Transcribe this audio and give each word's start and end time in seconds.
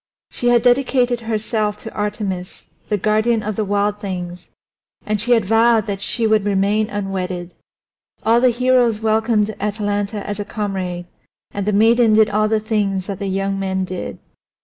She 0.31 0.47
had 0.47 0.63
dedicated 0.63 1.19
herself 1.21 1.77
to 1.83 1.93
Artemis, 1.93 2.65
the 2.89 2.97
guardian 2.97 3.43
of 3.43 3.55
the 3.55 3.63
wild 3.63 3.99
things, 4.01 4.47
and 5.05 5.21
she 5.21 5.33
had 5.33 5.45
vowed 5.45 5.85
that 5.85 6.01
she 6.01 6.25
would 6.25 6.43
remain 6.43 6.89
unwedded. 6.89 7.51
All 8.23 8.41
the 8.41 8.49
heroes 8.49 8.99
welcomed 8.99 9.53
Atalanta 9.59 10.27
as 10.27 10.39
a 10.39 10.43
comrade, 10.43 11.05
and 11.51 11.67
the 11.67 11.71
maiden 11.71 12.13
did 12.15 12.31
all 12.31 12.47
the 12.47 12.59
things 12.59 13.05
that 13.05 13.19
the 13.19 13.27
young 13.27 13.59
men 13.59 13.85
did. 13.85 14.17